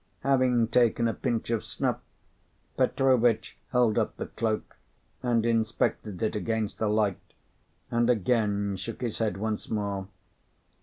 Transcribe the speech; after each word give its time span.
Having 0.21 0.69
taken 0.69 1.07
a 1.07 1.13
pinch 1.13 1.51
of 1.51 1.63
snuff, 1.63 1.99
Petrovitch 2.75 3.55
held 3.71 3.99
up 3.99 4.17
the 4.17 4.25
cloak, 4.25 4.77
and 5.21 5.45
inspected 5.45 6.19
it 6.23 6.35
against 6.35 6.79
the 6.79 6.87
light, 6.89 7.35
and 7.91 8.09
again 8.09 8.77
shook 8.77 9.01
his 9.01 9.19
head 9.19 9.37
once 9.37 9.69
more. 9.69 10.07